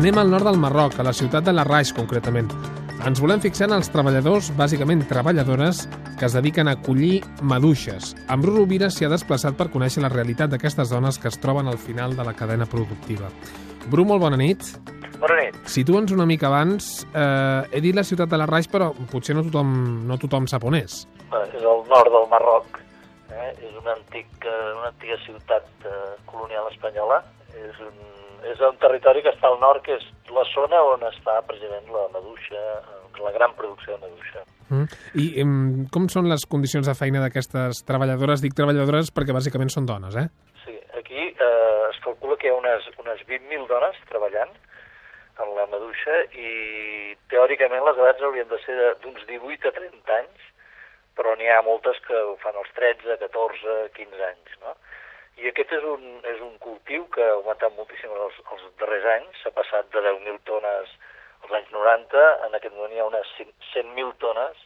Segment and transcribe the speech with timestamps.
[0.00, 2.48] Anem al nord del Marroc, a la ciutat de Larraix, concretament.
[3.04, 5.82] Ens volem fixar en els treballadors, bàsicament treballadores,
[6.16, 8.14] que es dediquen a collir maduixes.
[8.32, 11.68] En Bru Rovira s'hi ha desplaçat per conèixer la realitat d'aquestes dones que es troben
[11.68, 13.28] al final de la cadena productiva.
[13.92, 14.64] Bru, molt bona nit.
[15.20, 15.58] Bona nit.
[15.68, 16.88] Situa'ns una mica abans.
[17.12, 19.74] Eh, he dit la ciutat de Larraix, però potser no tothom,
[20.08, 21.02] no tothom sap on és.
[21.28, 22.80] Eh, És al nord del Marroc.
[23.28, 23.52] Eh?
[23.52, 27.20] És una, antic, eh, una antiga ciutat eh, colonial espanyola.
[27.52, 27.92] És un,
[28.48, 32.06] és un territori que està al nord, que és la zona on està precisament la
[32.14, 34.44] maduixa, eh, la gran producció de maduixa.
[34.70, 34.86] Mm.
[35.18, 35.54] I em,
[35.92, 38.42] com són les condicions de feina d'aquestes treballadores?
[38.44, 40.28] Dic treballadores perquè bàsicament són dones, eh?
[40.64, 44.54] Sí, aquí eh, es calcula que hi ha unes, unes 20.000 dones treballant
[45.40, 50.48] en la maduixa i teòricament les edats haurien de ser d'uns 18 a 30 anys,
[51.16, 54.76] però n'hi ha moltes que ho fan als 13, 14, 15 anys, no?
[55.40, 59.40] I aquest és un, és un cultiu que ha augmentat moltíssim els, els darrers anys,
[59.42, 60.92] s'ha passat de 10.000 tones
[61.40, 64.60] als anys 90, en aquest moment hi ha unes 100 100.000 tones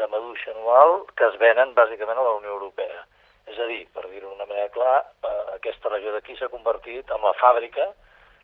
[0.00, 3.04] de maduixa anual que es venen bàsicament a la Unió Europea.
[3.50, 7.26] És a dir, per dir-ho d'una manera clara, eh, aquesta regió d'aquí s'ha convertit en
[7.26, 7.86] la fàbrica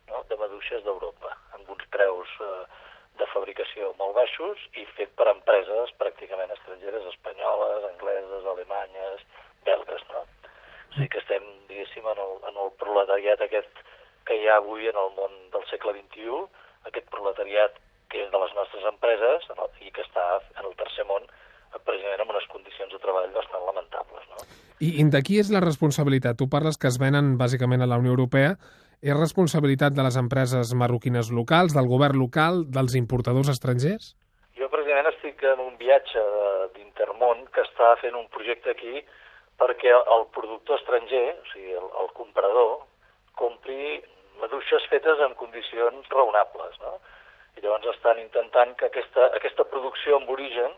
[0.09, 2.65] no, de maduixes d'Europa, amb uns preus eh,
[3.19, 9.23] de fabricació molt baixos i fet per empreses pràcticament estrangeres, espanyoles, angleses, alemanyes,
[9.65, 10.03] belgues.
[10.13, 10.23] No?
[10.23, 11.36] O sigui que estem,
[11.97, 13.83] diguéssim, en el, en el proletariat aquest
[14.27, 16.47] que hi ha avui en el món del segle XXI,
[16.89, 17.73] aquest proletariat
[18.09, 19.43] que és de les nostres empreses
[19.83, 23.63] i que està en el tercer món eh, precisament en unes condicions de treball bastant
[23.65, 24.23] lamentables.
[24.31, 24.37] No?
[24.79, 26.37] I, i de qui és la responsabilitat?
[26.37, 28.55] Tu parles que es venen bàsicament a la Unió Europea.
[29.01, 34.15] És responsabilitat de les empreses marroquines locals, del govern local, dels importadors estrangers?
[34.57, 39.03] Jo precisament estic en un viatge de- d'Intermón que està fent un projecte aquí
[39.61, 42.73] perquè el productor estranger, o sigui, el, el comprador,
[43.39, 44.01] compri
[44.41, 46.97] maduixes fetes en condicions raonables, no?
[47.57, 50.75] I llavors estan intentant que aquesta, aquesta producció amb origen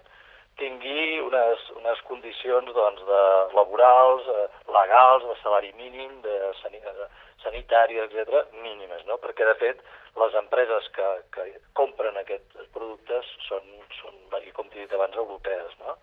[0.59, 3.23] tingui unes, unes condicions doncs, de
[3.55, 4.45] laborals, eh,
[4.75, 7.07] legals, de salari mínim, de, sani, de
[7.43, 9.19] sanitari, etc mínimes, no?
[9.23, 9.83] perquè de fet
[10.19, 11.45] les empreses que, que
[11.79, 13.63] compren aquests productes són,
[14.01, 14.17] són
[14.55, 15.75] com t'he dit abans, europees.
[15.83, 15.95] No?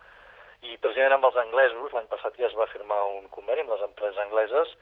[0.65, 3.83] I precisament amb els anglesos, l'any passat ja es va firmar un conveni amb les
[3.85, 4.73] empreses angleses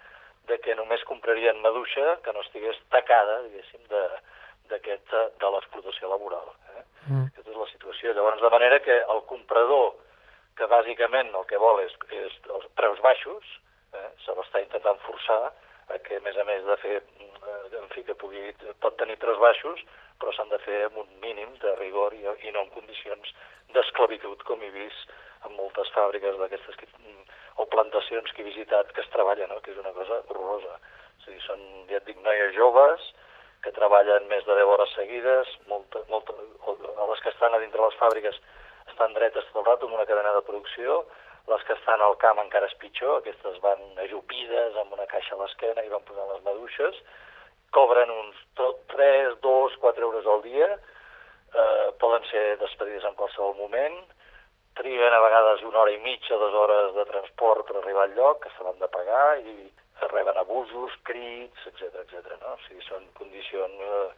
[0.47, 4.03] de que només comprarien maduixa que no estigués tacada, diguéssim, de,
[4.69, 6.47] de l'explotació laboral.
[6.75, 6.83] Eh?
[7.09, 7.27] Mm.
[7.27, 8.13] Aquesta és la situació.
[8.13, 9.93] Llavors, de manera que el comprador,
[10.55, 13.55] que bàsicament el que vol és, és els preus baixos,
[13.93, 14.09] eh?
[14.23, 16.99] se l'està intentant forçar a que, a més a més de fer,
[17.71, 18.41] en fi, que pugui,
[18.83, 19.81] pot tenir preus baixos,
[20.19, 23.33] però s'han de fer amb un mínim de rigor i, i no en condicions
[23.75, 25.13] d'esclavitud, com he vist
[25.45, 26.87] en moltes fàbriques d'aquestes que,
[27.61, 29.61] o plantacions que he visitat que es treballen, no?
[29.61, 30.79] que és una cosa horrorosa.
[31.19, 31.61] O sigui, són,
[31.91, 33.11] ja et dic, noies joves,
[33.65, 37.81] que treballen més de 10 hores seguides, molta, molta, o les que estan a dintre
[37.81, 38.37] les fàbriques
[38.91, 40.99] estan dretes tot el rato amb una cadena de producció,
[41.49, 45.41] les que estan al camp encara és pitjor, aquestes van ajupides amb una caixa a
[45.41, 47.01] l'esquena i van posant les maduixes,
[47.75, 53.97] cobren uns 3, 2, 4 euros al dia, eh, poden ser despedides en qualsevol moment,
[54.79, 58.41] triguen a vegades una hora i mitja, dues hores de transport per arribar al lloc,
[58.43, 59.71] que se l'han de pagar, i
[60.11, 62.35] reben abusos, crits, etc etc.
[62.41, 62.55] no?
[62.55, 64.09] O sigui, són condicions eh,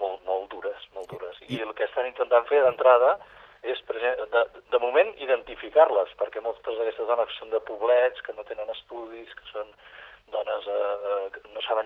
[0.00, 1.36] molt, molt dures, molt dures.
[1.48, 3.16] I el que estan intentant fer d'entrada
[3.62, 3.80] és,
[4.32, 4.42] de,
[4.72, 9.48] de moment, identificar-les, perquè moltes d'aquestes dones són de poblets, que no tenen estudis, que
[9.52, 9.72] són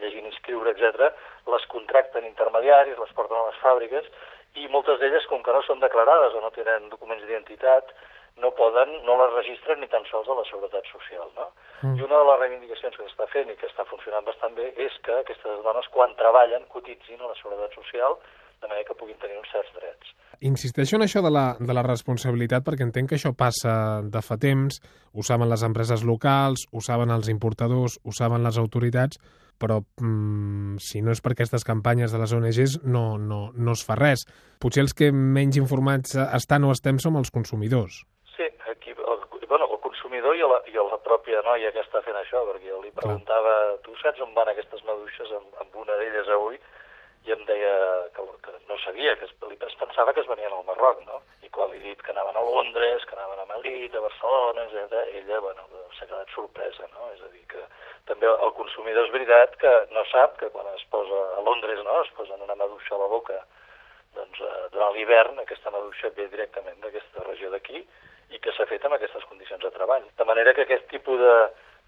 [0.03, 1.11] ni escriure, etc.,
[1.55, 4.09] les contracten intermediaris, les porten a les fàbriques,
[4.61, 7.95] i moltes d'elles, com que no són declarades o no tenen documents d'identitat,
[8.43, 11.51] no poden, no les registren ni tan sols a la Seguretat Social, no?
[11.83, 11.99] Mm.
[11.99, 14.95] I una de les reivindicacions que s'està fent i que està funcionant bastant bé és
[15.05, 18.17] que aquestes dones, quan treballen, cotitzin a la Seguretat Social
[18.63, 20.13] de manera que puguin tenir uns certs drets.
[20.47, 23.75] Insisteixo en això de la, de la responsabilitat perquè entenc que això passa
[24.07, 24.79] de fa temps,
[25.13, 29.19] ho saben les empreses locals, ho saben els importadors, ho saben les autoritats,
[29.63, 33.85] però mm, si no és per aquestes campanyes de les ONGs no, no, no es
[33.87, 34.27] fa res.
[34.63, 38.03] Potser els que menys informats estan o estem som els consumidors.
[38.35, 42.19] Sí, aquí, el, bueno, el consumidor i la, i la pròpia noia que està fent
[42.19, 43.57] això, perquè jo li preguntava,
[43.87, 46.59] tu saps on van aquestes maduixes amb, amb una d'elles avui?
[47.23, 47.75] I em deia
[48.17, 51.21] que, que no sabia, que es, pensava que es venien al Marroc, no?
[51.47, 54.67] I quan li he dit que anaven a Londres, que anaven a Madrid, a Barcelona,
[54.67, 55.67] etc., ella, bueno,
[55.99, 57.13] s'ha quedat sorpresa, no?
[57.15, 57.63] És a dir, que
[58.11, 62.01] també el consumidor és veritat que no sap que quan es posa a Londres, no?,
[62.03, 63.39] es posen una maduixa a la boca,
[64.17, 67.85] doncs eh, durant l'hivern aquesta maduixa ve directament d'aquesta regió d'aquí
[68.33, 70.05] i que s'ha fet amb aquestes condicions de treball.
[70.19, 71.37] De manera que aquest tipus de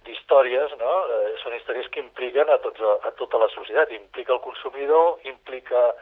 [0.06, 0.94] d'històries, no?
[1.16, 3.92] Eh, són històries que impliquen a, tots, a, tota la societat.
[3.96, 5.92] Implica el consumidor, implica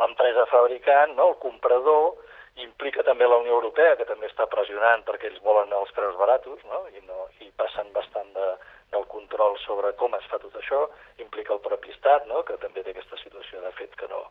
[0.00, 1.30] l'empresa fabricant, no?
[1.32, 2.14] el comprador,
[2.62, 6.60] implica també la Unió Europea, que també està pressionant perquè ells volen els preus baratos
[6.70, 6.84] no?
[6.92, 8.50] I, no, i passen bastant de,
[8.92, 10.84] del control sobre com es fa tot això,
[11.22, 12.44] implica el propi Estat, no?
[12.46, 14.22] que també té aquesta situació de fet que no,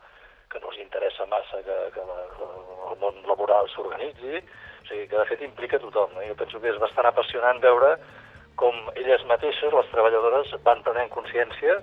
[0.52, 2.20] que no els interessa massa que, que la,
[2.92, 6.14] el món laboral s'organitzi, o sigui que de fet implica tothom.
[6.16, 6.24] No?
[6.30, 7.98] Jo penso que és bastant apassionant veure
[8.56, 11.80] com elles mateixes, les treballadores, van prenent consciència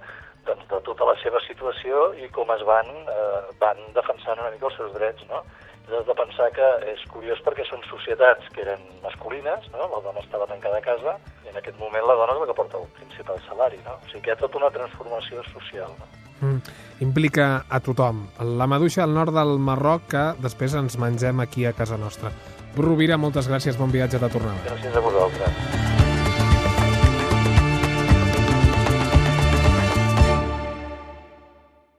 [0.47, 4.71] doncs, de tota la seva situació i com es van, eh, van defensant una mica
[4.71, 5.27] els seus drets.
[5.33, 5.45] No?
[5.91, 9.89] has de pensar que és curiós perquè són societats que eren masculines, no?
[9.91, 12.57] la dona estava tancada a casa, i en aquest moment la dona és la que
[12.61, 13.81] porta el principal salari.
[13.87, 13.97] No?
[13.99, 15.91] O sigui que hi ha tota una transformació social.
[15.99, 16.09] No?
[16.41, 16.63] Mm,
[17.05, 18.25] implica a tothom.
[18.61, 22.33] La maduixa al nord del Marroc que després ens mengem aquí a casa nostra.
[22.79, 24.63] Rovira, moltes gràcies, bon viatge de tornada.
[24.71, 25.80] Gràcies a vosaltres.